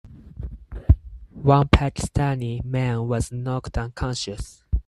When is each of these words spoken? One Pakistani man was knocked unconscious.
One 1.43 1.67
Pakistani 1.69 2.65
man 2.65 3.07
was 3.07 3.31
knocked 3.31 3.77
unconscious. 3.77 4.63